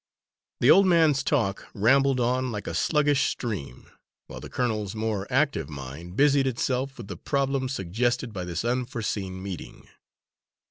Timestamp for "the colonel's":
4.39-4.95